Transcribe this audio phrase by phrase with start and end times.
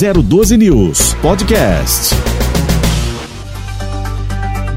[0.00, 2.14] 012 News Podcast.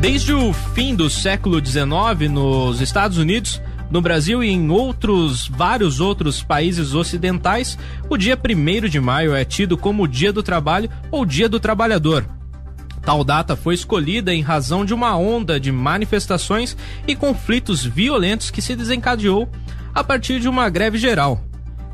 [0.01, 6.01] Desde o fim do século XIX, nos Estados Unidos, no Brasil e em outros vários
[6.01, 7.77] outros países ocidentais,
[8.09, 11.57] o dia 1 de maio é tido como o Dia do Trabalho ou Dia do
[11.57, 12.25] Trabalhador.
[13.01, 16.75] Tal data foi escolhida em razão de uma onda de manifestações
[17.07, 19.47] e conflitos violentos que se desencadeou
[19.95, 21.41] a partir de uma greve geral.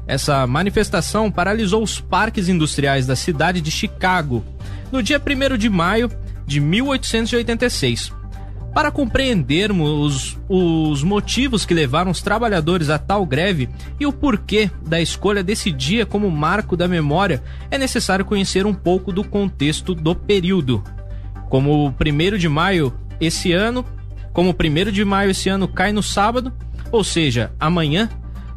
[0.10, 4.44] Essa manifestação paralisou os parques industriais da cidade de Chicago
[4.92, 6.10] no dia 1 de maio
[6.48, 8.12] de 1886.
[8.74, 13.70] Para compreendermos os, os motivos que levaram os trabalhadores a tal greve
[14.00, 18.74] e o porquê da escolha desse dia como marco da memória, é necessário conhecer um
[18.74, 20.84] pouco do contexto do período.
[21.52, 22.92] Como o 1 de maio
[23.22, 23.86] esse ano,
[24.34, 26.52] como o 1 de maio esse ano cai no sábado,
[26.92, 28.10] ou seja, amanhã,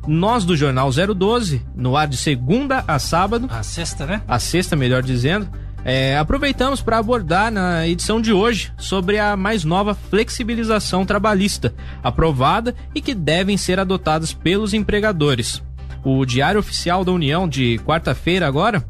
[0.06, 3.48] nós do Jornal 012, no ar de segunda a sábado.
[3.50, 4.22] A sexta, né?
[4.26, 5.48] A sexta, melhor dizendo.
[5.84, 12.74] É, aproveitamos para abordar na edição de hoje sobre a mais nova flexibilização trabalhista, aprovada
[12.94, 15.62] e que devem ser adotadas pelos empregadores.
[16.04, 18.84] O Diário Oficial da União, de quarta-feira agora,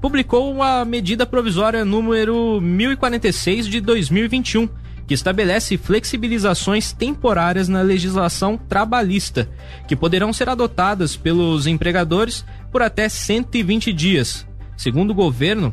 [0.00, 4.68] publicou a medida provisória número 1046 de 2021
[5.08, 9.48] que estabelece flexibilizações temporárias na legislação trabalhista,
[9.88, 14.46] que poderão ser adotadas pelos empregadores por até 120 dias.
[14.76, 15.72] Segundo o governo,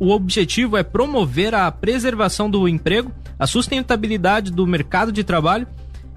[0.00, 5.68] o objetivo é promover a preservação do emprego, a sustentabilidade do mercado de trabalho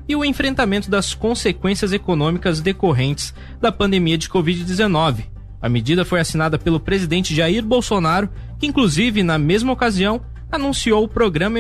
[0.08, 5.26] e o enfrentamento das consequências econômicas decorrentes da pandemia de Covid-19.
[5.62, 10.22] A medida foi assinada pelo presidente Jair Bolsonaro, que, inclusive, na mesma ocasião,
[10.52, 11.60] anunciou o Programa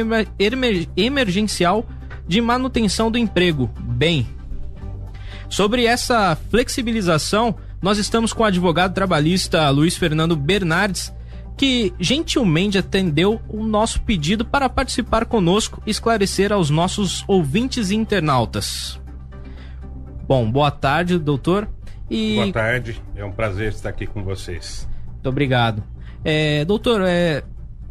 [0.95, 1.85] Emergencial
[2.27, 4.27] de Manutenção do Emprego, BEM.
[5.49, 11.13] Sobre essa flexibilização, nós estamos com o advogado trabalhista Luiz Fernando Bernardes,
[11.57, 17.95] que gentilmente atendeu o nosso pedido para participar conosco e esclarecer aos nossos ouvintes e
[17.95, 18.99] internautas.
[20.27, 21.67] Bom, boa tarde, doutor.
[22.09, 22.35] E...
[22.35, 24.87] Boa tarde, é um prazer estar aqui com vocês.
[25.07, 25.83] Muito obrigado.
[26.23, 27.43] É, doutor, é,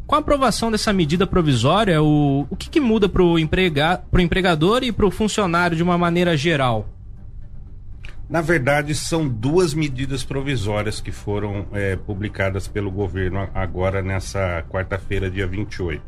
[0.09, 4.83] com a aprovação dessa medida provisória, o, o que, que muda para o emprega, empregador
[4.83, 6.89] e para o funcionário de uma maneira geral?
[8.27, 15.31] Na verdade, são duas medidas provisórias que foram é, publicadas pelo governo agora nessa quarta-feira,
[15.31, 16.03] dia 28.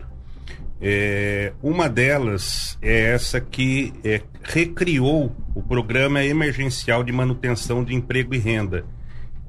[0.81, 8.35] É, uma delas é essa que é, recriou o Programa Emergencial de Manutenção de Emprego
[8.35, 8.83] e Renda,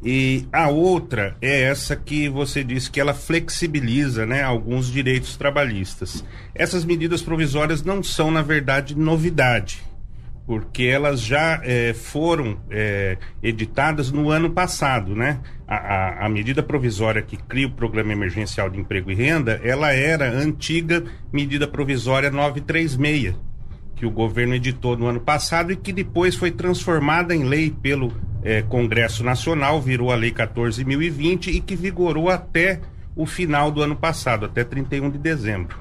[0.03, 6.25] e a outra é essa que você disse que ela flexibiliza né, alguns direitos trabalhistas.
[6.55, 9.83] Essas medidas provisórias não são, na verdade, novidade,
[10.47, 15.15] porque elas já é, foram é, editadas no ano passado.
[15.15, 15.39] Né?
[15.67, 19.93] A, a, a, medida provisória que cria o Programa Emergencial de Emprego e Renda, ela
[19.93, 23.35] era a antiga medida provisória 936
[23.95, 28.11] que o governo editou no ano passado e que depois foi transformada em lei pelo
[28.43, 32.79] eh, Congresso Nacional, virou a Lei 14.020 e que vigorou até
[33.15, 35.77] o final do ano passado, até 31 de dezembro.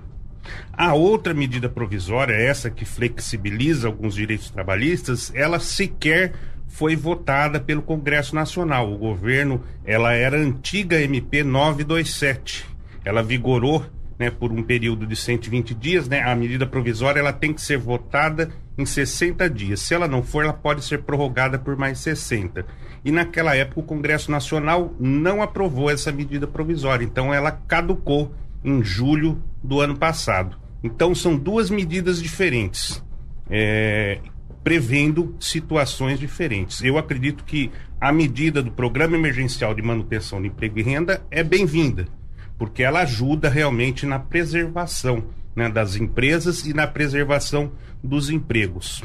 [0.73, 6.33] A outra medida provisória, essa que flexibiliza alguns direitos trabalhistas, ela sequer
[6.67, 8.93] foi votada pelo Congresso Nacional.
[8.93, 12.65] O governo, ela era antiga MP 927.
[13.05, 13.85] Ela vigorou
[14.21, 17.79] né, por um período de 120 dias, né, a medida provisória ela tem que ser
[17.79, 19.81] votada em 60 dias.
[19.81, 22.67] Se ela não for, ela pode ser prorrogada por mais 60.
[23.03, 28.85] E naquela época o Congresso Nacional não aprovou essa medida provisória, então ela caducou em
[28.85, 30.59] julho do ano passado.
[30.85, 33.03] Então são duas medidas diferentes,
[33.49, 34.19] é,
[34.63, 36.85] prevendo situações diferentes.
[36.85, 41.43] Eu acredito que a medida do Programa Emergencial de Manutenção de Emprego e Renda é
[41.43, 42.20] bem-vinda
[42.61, 45.25] porque ela ajuda realmente na preservação
[45.57, 47.73] né, das empresas e na preservação
[48.05, 49.03] dos empregos.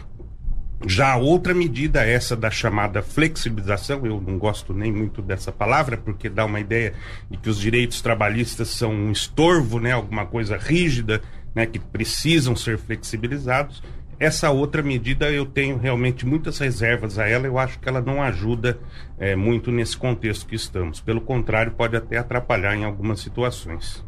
[0.85, 6.27] Já outra medida, essa da chamada flexibilização, eu não gosto nem muito dessa palavra, porque
[6.27, 6.95] dá uma ideia
[7.31, 11.21] de que os direitos trabalhistas são um estorvo, né, alguma coisa rígida,
[11.55, 13.81] né, que precisam ser flexibilizados.
[14.19, 18.21] Essa outra medida eu tenho realmente muitas reservas a ela, eu acho que ela não
[18.21, 18.79] ajuda
[19.17, 21.01] é, muito nesse contexto que estamos.
[21.01, 24.03] Pelo contrário, pode até atrapalhar em algumas situações.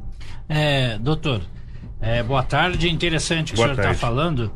[0.47, 1.41] É, doutor,
[1.99, 4.51] é, boa tarde, interessante o que o senhor está falando.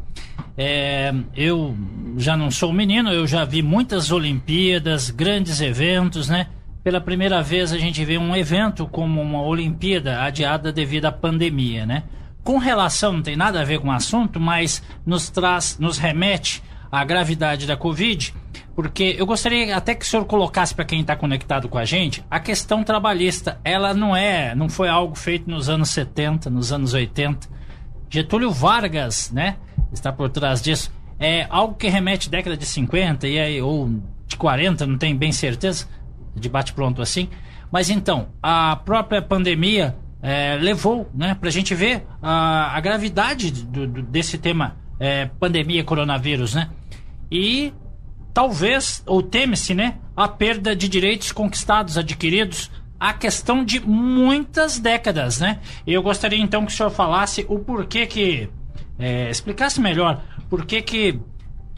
[0.57, 1.75] É, eu
[2.17, 6.47] já não sou menino, eu já vi muitas Olimpíadas, grandes eventos, né?
[6.83, 11.85] Pela primeira vez a gente vê um evento como uma Olimpíada adiada devido à pandemia,
[11.85, 12.03] né?
[12.43, 16.63] Com relação, não tem nada a ver com o assunto, mas nos traz, nos remete
[16.91, 18.33] a gravidade da Covid,
[18.75, 22.23] porque eu gostaria até que o senhor colocasse para quem está conectado com a gente
[22.29, 23.59] a questão trabalhista.
[23.63, 27.47] Ela não é, não foi algo feito nos anos 70, nos anos 80.
[28.09, 29.57] Getúlio Vargas, né,
[29.93, 30.91] está por trás disso.
[31.19, 33.89] É algo que remete à década de 50 e aí, ou
[34.25, 35.87] de 40, não tenho bem certeza,
[36.35, 37.29] de bate pronto assim.
[37.71, 43.51] Mas então, a própria pandemia é, levou né, para a gente ver a, a gravidade
[43.51, 46.69] do, do, desse tema é, pandemia coronavírus, né?
[47.31, 47.73] E
[48.33, 52.69] talvez, ou teme-se, né, a perda de direitos conquistados, adquiridos,
[52.99, 55.59] a questão de muitas décadas, né?
[55.87, 58.47] Eu gostaria então que o senhor falasse o porquê que,
[58.99, 61.19] é, explicasse melhor, por que que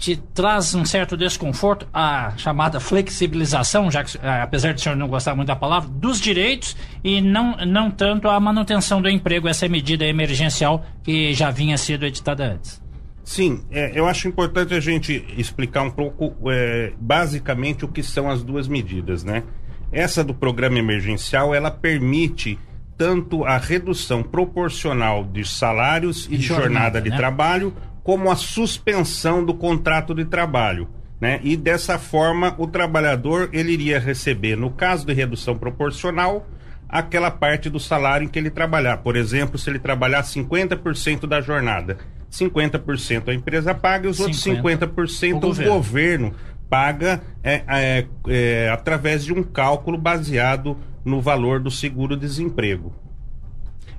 [0.03, 4.97] te traz um certo desconforto a chamada flexibilização, já que é, apesar de o senhor
[4.97, 9.47] não gostar muito da palavra, dos direitos e não, não tanto a manutenção do emprego,
[9.47, 12.83] essa medida emergencial que já vinha sido editada antes.
[13.23, 18.29] Sim, é, eu acho importante a gente explicar um pouco, é, basicamente, o que são
[18.29, 19.43] as duas medidas, né?
[19.89, 22.59] Essa do programa emergencial, ela permite
[22.97, 27.15] tanto a redução proporcional de salários e, de jornada, jornada de né?
[27.15, 27.73] trabalho,
[28.03, 30.89] como a suspensão do contrato de trabalho.
[31.19, 31.39] Né?
[31.41, 36.45] E dessa forma o trabalhador ele iria receber, no caso de redução proporcional,
[36.89, 38.97] aquela parte do salário em que ele trabalhar.
[38.97, 41.97] Por exemplo, se ele trabalhar 50% da jornada,
[42.29, 45.73] 50% a empresa paga e os 50 outros 50% o, governo.
[45.73, 46.33] governo
[46.69, 52.93] paga é, é, é, através de um cálculo baseado no valor do seguro-desemprego.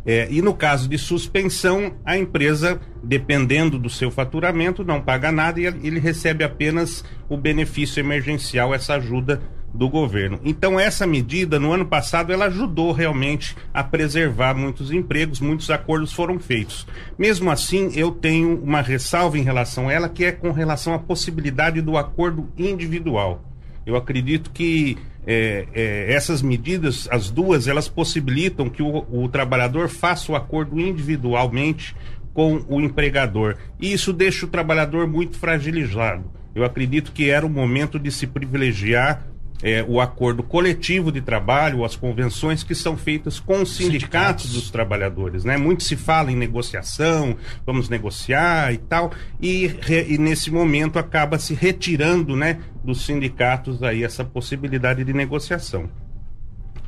[0.07, 5.61] É, e no caso de suspensão, a empresa, dependendo do seu faturamento, não paga nada
[5.61, 9.41] e ele recebe apenas o benefício emergencial, essa ajuda
[9.75, 10.39] do governo.
[10.45, 16.13] Então essa medida no ano passado ela ajudou realmente a preservar muitos empregos, muitos acordos
[16.13, 16.87] foram feitos.
[17.19, 20.99] Mesmo assim, eu tenho uma ressalva em relação a ela que é com relação à
[20.99, 23.43] possibilidade do acordo individual.
[23.87, 24.97] Eu acredito que
[25.27, 30.79] é, é, essas medidas, as duas, elas possibilitam que o, o trabalhador faça o acordo
[30.79, 31.95] individualmente
[32.33, 33.57] com o empregador.
[33.81, 36.25] E isso deixa o trabalhador muito fragilizado.
[36.55, 39.27] Eu acredito que era o momento de se privilegiar
[39.63, 44.53] é, o acordo coletivo de trabalho, as convenções que são feitas com os sindicatos, sindicatos,
[44.53, 45.45] dos trabalhadores.
[45.45, 45.57] Né?
[45.57, 51.39] Muito se fala em negociação, vamos negociar e tal, e, re, e nesse momento acaba
[51.39, 55.89] se retirando né, dos sindicatos aí essa possibilidade de negociação.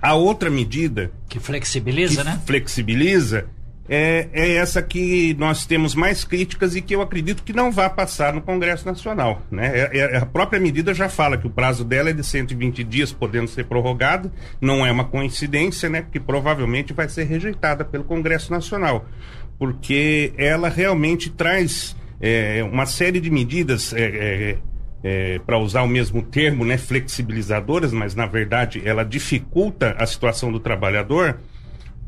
[0.00, 1.10] A outra medida.
[1.28, 2.40] Que flexibiliza, que né?
[2.44, 3.46] Flexibiliza
[3.88, 7.88] é, é essa que nós temos mais críticas e que eu acredito que não vai
[7.88, 9.42] passar no Congresso Nacional.
[9.50, 9.70] Né?
[9.74, 13.12] É, é, a própria medida já fala que o prazo dela é de 120 dias,
[13.12, 14.30] podendo ser prorrogado.
[14.60, 16.02] Não é uma coincidência, né?
[16.02, 19.06] Porque provavelmente vai ser rejeitada pelo Congresso Nacional.
[19.58, 23.92] Porque ela realmente traz é, uma série de medidas.
[23.92, 24.58] É, é,
[25.04, 30.50] é, para usar o mesmo termo, né, flexibilizadoras, mas na verdade ela dificulta a situação
[30.50, 31.38] do trabalhador,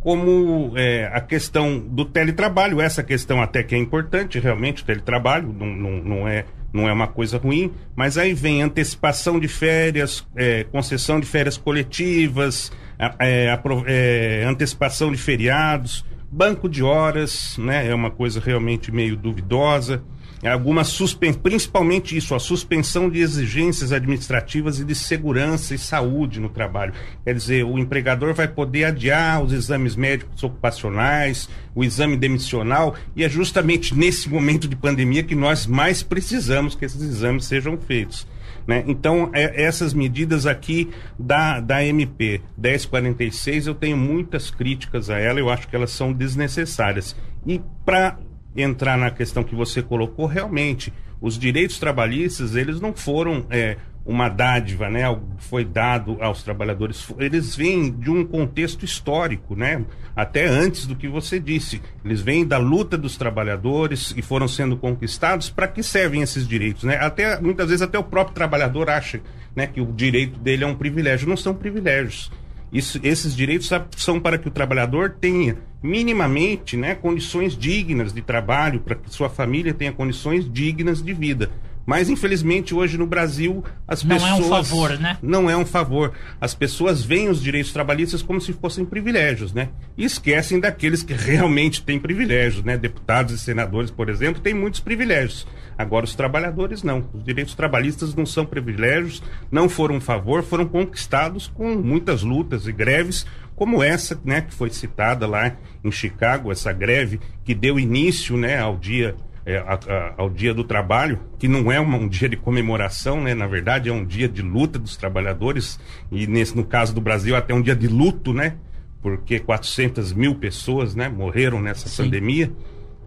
[0.00, 5.52] como é, a questão do teletrabalho, essa questão até que é importante, realmente, o teletrabalho
[5.52, 10.26] não, não, não, é, não é uma coisa ruim, mas aí vem antecipação de férias,
[10.36, 12.70] é, concessão de férias coletivas,
[13.18, 20.02] é, é, antecipação de feriados, banco de horas, né, é uma coisa realmente meio duvidosa
[20.46, 26.48] alguma suspensão, principalmente isso, a suspensão de exigências administrativas e de segurança e saúde no
[26.48, 26.94] trabalho.
[27.24, 33.24] Quer dizer, o empregador vai poder adiar os exames médicos ocupacionais, o exame demissional, e
[33.24, 38.26] é justamente nesse momento de pandemia que nós mais precisamos que esses exames sejam feitos.
[38.68, 38.84] Né?
[38.86, 45.40] Então, é, essas medidas aqui da, da MP 1046, eu tenho muitas críticas a ela,
[45.40, 47.16] eu acho que elas são desnecessárias.
[47.46, 48.18] E para
[48.60, 53.76] entrar na questão que você colocou, realmente, os direitos trabalhistas, eles não foram é,
[54.08, 55.02] uma dádiva, né?
[55.36, 57.06] Foi dado aos trabalhadores.
[57.18, 59.84] Eles vêm de um contexto histórico, né?
[60.16, 61.82] Até antes do que você disse.
[62.02, 65.50] Eles vêm da luta dos trabalhadores e foram sendo conquistados.
[65.50, 66.96] Para que servem esses direitos, né?
[66.96, 69.20] Até muitas vezes até o próprio trabalhador acha,
[69.54, 71.28] né, que o direito dele é um privilégio.
[71.28, 72.30] Não são privilégios.
[72.72, 78.80] Isso, esses direitos são para que o trabalhador tenha minimamente né, condições dignas de trabalho,
[78.80, 81.50] para que sua família tenha condições dignas de vida.
[81.88, 84.30] Mas, infelizmente, hoje no Brasil, as não pessoas.
[84.30, 85.18] Não é um favor, né?
[85.22, 86.12] Não é um favor.
[86.38, 89.70] As pessoas veem os direitos trabalhistas como se fossem privilégios, né?
[89.96, 92.76] E esquecem daqueles que realmente têm privilégios, né?
[92.76, 95.46] Deputados e senadores, por exemplo, têm muitos privilégios.
[95.78, 97.08] Agora, os trabalhadores não.
[97.14, 102.66] Os direitos trabalhistas não são privilégios, não foram um favor, foram conquistados com muitas lutas
[102.66, 103.24] e greves,
[103.56, 108.58] como essa, né, que foi citada lá em Chicago, essa greve que deu início, né,
[108.58, 109.16] ao dia
[109.48, 113.22] é, a, a, ao Dia do Trabalho, que não é uma, um dia de comemoração,
[113.22, 113.34] né?
[113.34, 115.80] Na verdade, é um dia de luta dos trabalhadores
[116.12, 118.56] e nesse no caso do Brasil até um dia de luto, né?
[119.00, 121.08] Porque 400 mil pessoas, né?
[121.08, 122.04] Morreram nessa Sim.
[122.04, 122.52] pandemia.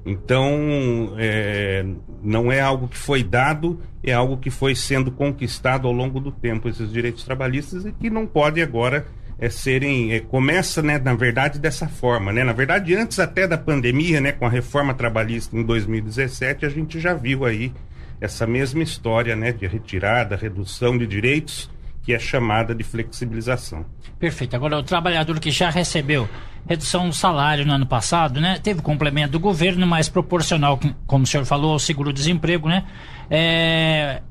[0.03, 1.86] Então, é,
[2.24, 6.31] não é algo que foi dado, é algo que foi sendo conquistado ao longo do
[6.31, 9.05] tempo, esses direitos trabalhistas, e que não pode agora
[9.41, 10.13] é, serem.
[10.13, 12.31] É, começa, né, na verdade, dessa forma.
[12.31, 12.43] Né?
[12.43, 17.00] Na verdade, antes até da pandemia, né, com a reforma trabalhista em 2017, a gente
[17.00, 17.74] já viu aí
[18.21, 21.69] essa mesma história né, de retirada, redução de direitos
[22.03, 23.86] que é chamada de flexibilização.
[24.19, 24.55] Perfeito.
[24.55, 26.27] Agora, o trabalhador que já recebeu
[26.67, 28.60] redução do salário no ano passado, né?
[28.62, 32.86] Teve complemento do governo, mais proporcional, como o senhor falou, ao seguro-desemprego, né?
[33.29, 34.21] É,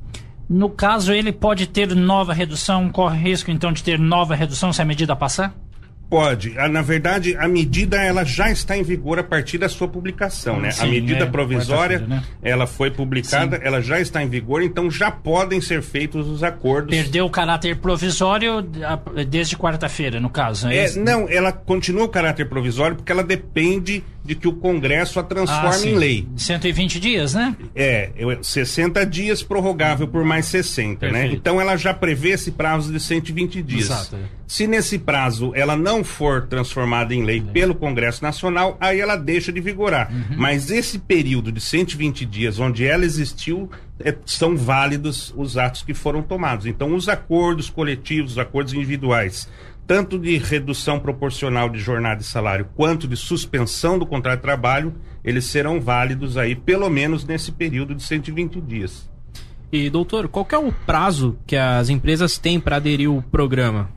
[0.51, 4.83] no caso, ele pode ter nova redução, corre risco então de ter nova redução se
[4.83, 5.55] a medida passar?
[6.11, 6.59] Pode.
[6.59, 10.61] Ah, na verdade, a medida ela já está em vigor a partir da sua publicação,
[10.61, 10.73] né?
[10.73, 12.25] Sim, a medida é, provisória, né?
[12.43, 13.63] ela foi publicada, Sim.
[13.65, 16.91] ela já está em vigor, então já podem ser feitos os acordos.
[16.91, 18.61] Perdeu o caráter provisório
[19.29, 24.03] desde quarta-feira, no caso, é, é Não, ela continua o caráter provisório porque ela depende
[24.25, 26.29] de que o Congresso a transforme ah, em lei.
[26.37, 27.57] 120 dias, né?
[27.75, 28.11] É,
[28.43, 31.13] 60 dias prorrogável por mais 60, né?
[31.13, 31.33] Perfeito.
[31.33, 31.37] né?
[31.37, 33.85] Então ela já prevê esse prazo de 120 dias.
[33.87, 34.17] Exato.
[34.47, 39.53] Se nesse prazo ela não for transformada em lei pelo Congresso Nacional, aí ela deixa
[39.53, 40.13] de vigorar.
[40.13, 40.37] Uhum.
[40.37, 45.95] Mas esse período de 120 dias onde ela existiu, é, são válidos os atos que
[45.95, 46.67] foram tomados.
[46.67, 49.49] Então os acordos coletivos, os acordos individuais
[49.91, 54.95] tanto de redução proporcional de jornada e salário quanto de suspensão do contrato de trabalho,
[55.25, 59.11] eles serão válidos aí pelo menos nesse período de 120 dias.
[59.73, 63.91] E doutor, qual é o prazo que as empresas têm para aderir ao programa?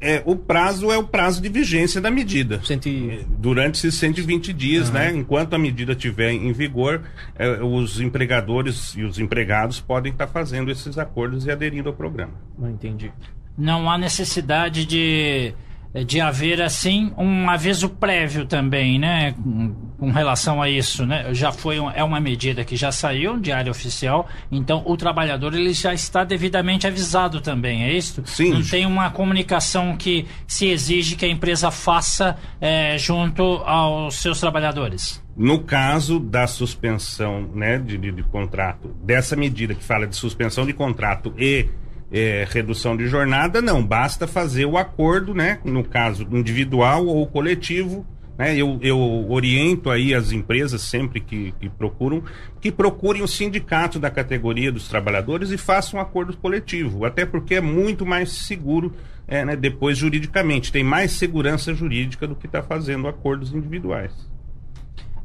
[0.00, 2.60] É, o prazo é o prazo de vigência da medida.
[2.64, 3.26] Centi...
[3.38, 4.94] Durante esses 120 dias, uhum.
[4.94, 5.10] né?
[5.14, 7.02] Enquanto a medida estiver em vigor,
[7.38, 11.94] é, os empregadores e os empregados podem estar tá fazendo esses acordos e aderindo ao
[11.94, 12.34] programa.
[12.58, 13.10] Não entendi
[13.56, 15.54] não há necessidade de,
[16.04, 21.32] de haver assim um aviso prévio também, né, com, com relação a isso, né?
[21.32, 25.72] Já foi é uma medida que já saiu de área oficial, então o trabalhador ele
[25.72, 28.22] já está devidamente avisado também, é isso?
[28.24, 28.50] Sim.
[28.50, 34.40] Não tem uma comunicação que se exige que a empresa faça é, junto aos seus
[34.40, 35.24] trabalhadores.
[35.36, 40.64] No caso da suspensão, né, de, de, de contrato, dessa medida que fala de suspensão
[40.64, 41.68] de contrato e
[42.10, 43.84] é, redução de jornada, não.
[43.84, 45.58] Basta fazer o acordo, né?
[45.64, 48.06] No caso individual ou coletivo.
[48.38, 48.54] Né?
[48.54, 48.98] Eu, eu
[49.30, 52.22] oriento aí as empresas sempre que, que procuram
[52.60, 57.54] que procurem o sindicato da categoria dos trabalhadores e façam um acordo coletivo, até porque
[57.54, 58.92] é muito mais seguro
[59.26, 64.12] é, né, depois juridicamente, tem mais segurança jurídica do que está fazendo acordos individuais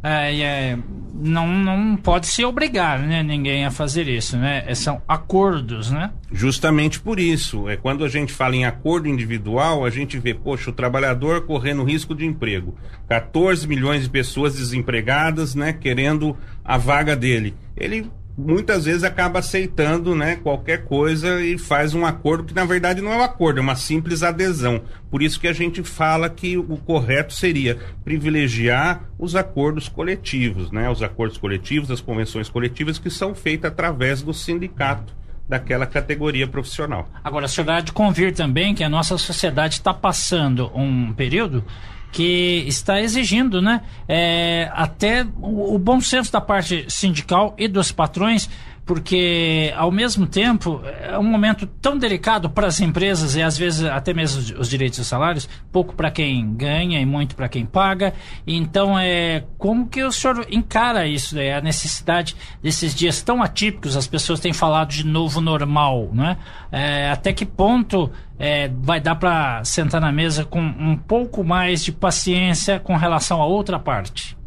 [0.04, 0.78] é, é,
[1.14, 4.64] não, não pode se obrigar né, ninguém a fazer isso, né?
[4.66, 6.12] É, são acordos, né?
[6.32, 7.70] Justamente por isso.
[7.70, 11.84] É quando a gente fala em acordo individual, a gente vê, poxa, o trabalhador correndo
[11.84, 12.76] risco de emprego.
[13.08, 17.54] 14 milhões de pessoas desempregadas, né, querendo a vaga dele.
[17.78, 18.10] Ele
[18.46, 23.14] muitas vezes acaba aceitando né, qualquer coisa e faz um acordo que na verdade não
[23.14, 24.82] é um acordo, é uma simples adesão.
[25.10, 30.90] Por isso que a gente fala que o correto seria privilegiar os acordos coletivos, né?
[30.90, 35.14] Os acordos coletivos, as convenções coletivas que são feitas através do sindicato
[35.48, 37.10] daquela categoria profissional.
[37.24, 41.64] Agora, a senhora de convir também que a nossa sociedade está passando um período
[42.12, 47.92] que está exigindo né, é, até o, o bom senso da parte sindical e dos
[47.92, 48.50] patrões
[48.92, 53.86] porque ao mesmo tempo é um momento tão delicado para as empresas e às vezes
[53.86, 58.14] até mesmo os direitos e salários, pouco para quem ganha e muito para quem paga.
[58.46, 61.54] Então é como que o senhor encara isso, né?
[61.54, 66.36] a necessidade desses dias tão atípicos, as pessoas têm falado de novo normal, né?
[66.70, 71.82] É, até que ponto é, vai dar para sentar na mesa com um pouco mais
[71.82, 74.41] de paciência com relação a outra parte?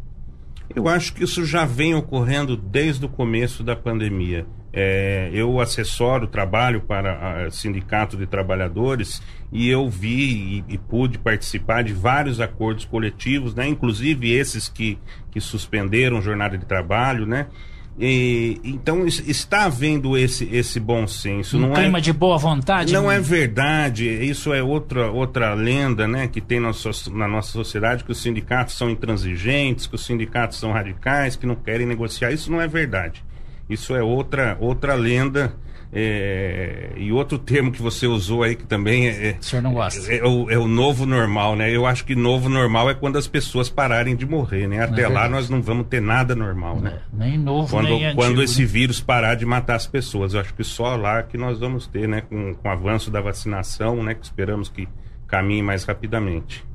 [0.73, 4.45] Eu acho que isso já vem ocorrendo desde o começo da pandemia.
[4.77, 11.17] É, eu assessoro, trabalho para o Sindicato de Trabalhadores e eu vi e, e, pude
[11.17, 13.65] participar de vários acordos coletivos, né?
[13.65, 14.99] inclusive esses que,
[15.31, 17.47] que suspenderam jornada de trabalho, né?
[17.97, 21.57] E, então está havendo esse, esse bom senso.
[21.57, 22.91] Um não é clima é, de boa vontade?
[22.91, 24.05] Não é verdade.
[24.05, 26.71] Isso é outra, outra lenda né, que tem na,
[27.13, 31.55] na nossa sociedade, que os sindicatos são intransigentes, que os sindicatos são radicais, que não
[31.55, 32.31] querem negociar.
[32.31, 33.23] Isso não é verdade.
[33.69, 35.55] Isso é outra, outra lenda
[35.97, 39.29] é, e outro termo que você usou aí que também é.
[39.29, 40.11] é o senhor não gosta?
[40.11, 41.73] É, é, o, é, o, novo normal, né?
[41.73, 44.83] Eu acho que novo normal é quando as pessoas pararem de morrer, né?
[44.83, 46.99] Até é lá nós não vamos ter nada normal, né?
[47.13, 48.67] Nem novo, quando, nem Quando antigo, esse né?
[48.67, 50.33] vírus parar de matar as pessoas.
[50.33, 52.21] Eu acho que só lá que nós vamos ter, né?
[52.21, 54.15] Com, com o avanço da vacinação, né?
[54.15, 54.89] Que esperamos que
[55.27, 56.65] caminhe mais rapidamente.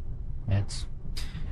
[0.49, 0.90] Edson.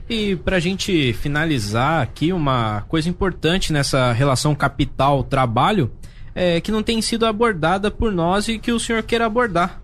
[0.09, 5.91] E para a gente finalizar aqui, uma coisa importante nessa relação capital-trabalho
[6.35, 9.83] é, que não tem sido abordada por nós e que o senhor queira abordar.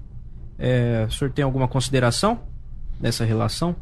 [0.59, 2.41] É, o senhor tem alguma consideração
[2.99, 3.77] dessa relação?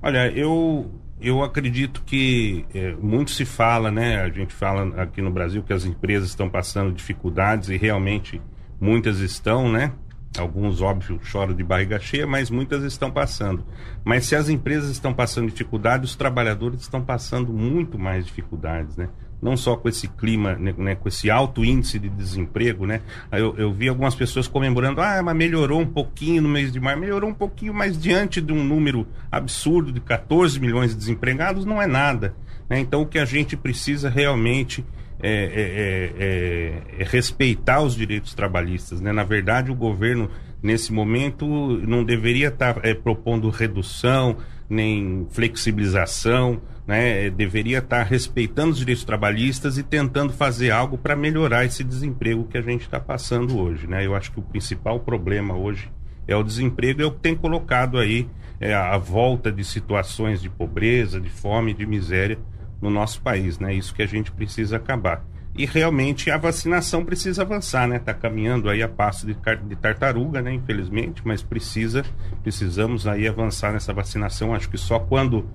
[0.00, 4.22] Olha, eu, eu acredito que é, muito se fala, né?
[4.22, 8.40] A gente fala aqui no Brasil que as empresas estão passando dificuldades e realmente
[8.80, 9.92] muitas estão, né?
[10.36, 13.64] Alguns, óbvio, choram de barriga cheia, mas muitas estão passando.
[14.04, 19.08] Mas se as empresas estão passando dificuldade, os trabalhadores estão passando muito mais dificuldades, né?
[19.40, 23.00] Não só com esse clima, né, né com esse alto índice de desemprego, né?
[23.30, 26.98] Eu, eu, vi algumas pessoas comemorando, ah, mas melhorou um pouquinho no mês de maio,
[26.98, 31.80] melhorou um pouquinho, mas diante de um número absurdo de 14 milhões de desempregados, não
[31.80, 32.34] é nada.
[32.68, 32.80] Né?
[32.80, 34.84] Então, o que a gente precisa realmente
[35.22, 39.00] é, é, é, é, respeitar os direitos trabalhistas.
[39.00, 39.12] Né?
[39.12, 40.30] Na verdade, o governo,
[40.62, 41.46] nesse momento,
[41.86, 44.36] não deveria estar tá, propondo redução,
[44.68, 47.30] nem flexibilização, né?
[47.30, 52.44] deveria estar tá respeitando os direitos trabalhistas e tentando fazer algo para melhorar esse desemprego
[52.44, 53.86] que a gente está passando hoje.
[53.86, 54.04] Né?
[54.04, 55.90] Eu acho que o principal problema hoje
[56.26, 58.28] é o desemprego, é o que tem colocado aí
[58.60, 62.38] é, a volta de situações de pobreza, de fome, de miséria
[62.84, 63.74] no nosso país, né?
[63.74, 65.24] Isso que a gente precisa acabar.
[65.56, 67.96] E realmente a vacinação precisa avançar, né?
[67.96, 69.34] Está caminhando aí a passo de,
[69.66, 70.52] de, tartaruga, né?
[70.52, 72.04] Infelizmente, mas precisa,
[72.42, 74.54] precisamos aí avançar nessa vacinação.
[74.54, 75.48] Acho que só quando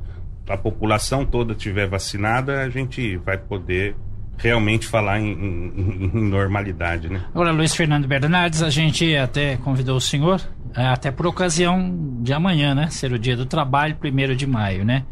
[0.47, 3.95] a população toda tiver vacinada a gente vai poder
[4.37, 7.21] realmente falar em, em, em normalidade, né?
[7.29, 10.41] Agora, Luiz Fernando Bernardes, a gente até convidou o senhor,
[10.75, 12.89] é, até por ocasião de amanhã, né?
[12.89, 15.03] Ser o dia do trabalho, primeiro de maio, né?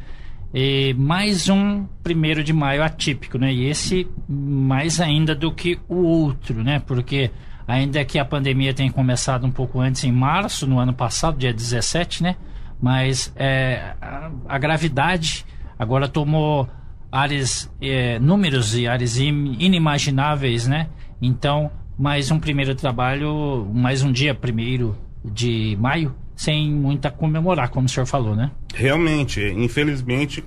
[0.54, 3.54] E mais um primeiro de maio atípico, né?
[3.54, 6.80] E esse mais ainda do que o outro, né?
[6.80, 7.32] Porque
[7.68, 11.54] ainda que a pandemia tenha começado um pouco antes, em março, no ano passado, dia
[11.54, 12.36] 17, né?
[12.82, 15.46] Mas é, a, a, gravidade
[15.78, 16.68] agora tomou
[17.12, 20.88] áreas, é, números e áreas inimagináveis, né?
[21.22, 27.88] Então, mais um primeiro trabalho, mais um dia primeiro de maio, sem muita comemorar, como
[27.88, 28.52] o senhor falou, né?
[28.76, 30.46] Realmente, infelizmente,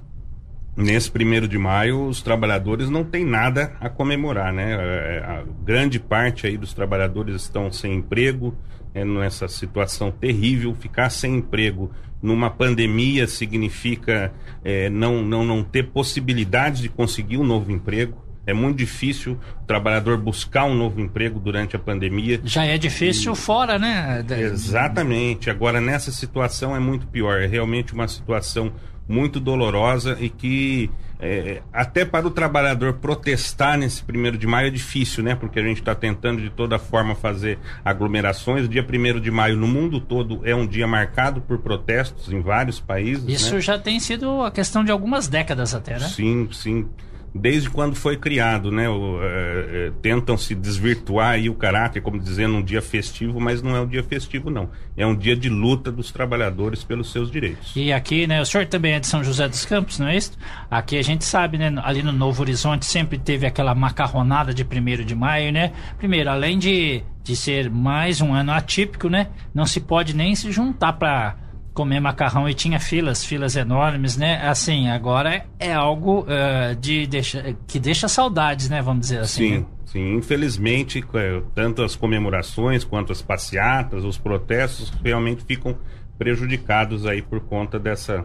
[0.76, 4.76] nesse primeiro de maio, os trabalhadores não têm nada a comemorar, né?
[4.76, 8.56] A, é, a grande parte aí dos trabalhadores estão sem emprego,
[8.94, 10.72] é, nessa situação terrível.
[10.76, 11.90] Ficar sem emprego
[12.22, 14.32] numa pandemia significa
[14.64, 18.16] é, não, não, não ter possibilidade de conseguir um novo emprego.
[18.46, 22.40] É muito difícil o trabalhador buscar um novo emprego durante a pandemia.
[22.44, 23.36] Já é difícil e...
[23.36, 24.24] fora, né?
[24.28, 25.50] Exatamente.
[25.50, 27.40] Agora, nessa situação é muito pior.
[27.40, 28.72] É realmente uma situação
[29.06, 34.70] muito dolorosa e que é, até para o trabalhador protestar nesse primeiro de maio é
[34.70, 35.34] difícil, né?
[35.34, 38.64] Porque a gente está tentando de toda forma fazer aglomerações.
[38.64, 42.40] O dia primeiro de maio no mundo todo é um dia marcado por protestos em
[42.40, 43.28] vários países.
[43.28, 43.60] Isso né?
[43.60, 46.08] já tem sido a questão de algumas décadas até, né?
[46.08, 46.88] Sim, sim
[47.34, 48.88] desde quando foi criado, né?
[48.88, 53.62] O, é, é, tentam se desvirtuar aí o caráter, como dizendo um dia festivo, mas
[53.62, 54.70] não é um dia festivo, não.
[54.96, 57.72] É um dia de luta dos trabalhadores pelos seus direitos.
[57.76, 58.40] E aqui, né?
[58.40, 60.32] O senhor também é de São José dos Campos, não é isso?
[60.70, 61.72] Aqui a gente sabe, né?
[61.84, 65.72] Ali no Novo Horizonte sempre teve aquela macarronada de primeiro de maio, né?
[65.98, 69.28] Primeiro, além de, de ser mais um ano atípico, né?
[69.54, 71.36] Não se pode nem se juntar para
[71.72, 74.40] comer macarrão e tinha filas, filas enormes, né?
[74.46, 78.82] Assim, agora é algo uh, de deixa, que deixa saudades, né?
[78.82, 79.48] Vamos dizer assim.
[79.48, 79.66] Sim, né?
[79.86, 80.14] sim.
[80.14, 85.76] Infelizmente, é, tanto as comemorações quanto as passeatas, os protestos realmente ficam
[86.18, 88.24] prejudicados aí por conta dessa,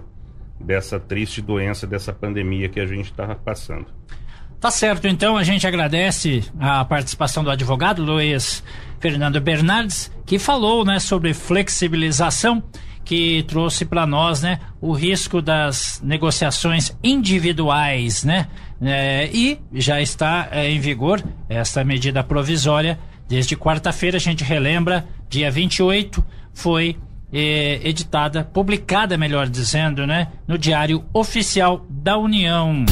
[0.60, 3.88] dessa triste doença, dessa pandemia que a gente está passando.
[4.60, 8.64] Tá certo, então a gente agradece a participação do advogado Luiz
[9.00, 12.64] Fernando Bernardes, que falou né, sobre flexibilização
[13.06, 18.48] que trouxe para nós, né, o risco das negociações individuais, né,
[18.82, 24.18] é, e já está é, em vigor esta medida provisória desde quarta-feira.
[24.18, 26.98] A gente relembra, dia 28 foi
[27.32, 32.84] é, editada, publicada, melhor dizendo, né, no Diário Oficial da União.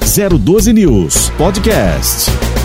[0.00, 2.61] 012 News Podcast.